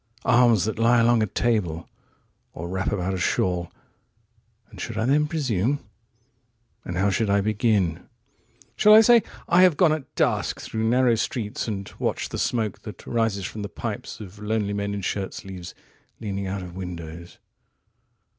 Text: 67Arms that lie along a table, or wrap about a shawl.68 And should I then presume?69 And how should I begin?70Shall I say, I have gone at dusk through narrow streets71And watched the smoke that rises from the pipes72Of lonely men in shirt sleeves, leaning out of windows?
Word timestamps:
67Arms 0.25 0.65
that 0.65 0.79
lie 0.79 0.99
along 0.99 1.21
a 1.21 1.27
table, 1.27 1.87
or 2.53 2.67
wrap 2.67 2.91
about 2.91 3.13
a 3.13 3.19
shawl.68 3.19 4.71
And 4.71 4.81
should 4.81 4.97
I 4.97 5.05
then 5.05 5.27
presume?69 5.27 5.79
And 6.85 6.97
how 6.97 7.11
should 7.11 7.29
I 7.29 7.39
begin?70Shall 7.41 8.95
I 8.97 9.01
say, 9.01 9.21
I 9.47 9.61
have 9.61 9.77
gone 9.77 9.93
at 9.93 10.15
dusk 10.15 10.59
through 10.59 10.85
narrow 10.89 11.13
streets71And 11.13 11.99
watched 11.99 12.31
the 12.31 12.39
smoke 12.39 12.81
that 12.81 13.05
rises 13.05 13.45
from 13.45 13.61
the 13.61 13.69
pipes72Of 13.69 14.39
lonely 14.41 14.73
men 14.73 14.95
in 14.95 15.01
shirt 15.01 15.35
sleeves, 15.35 15.75
leaning 16.19 16.47
out 16.47 16.63
of 16.63 16.75
windows? 16.75 17.37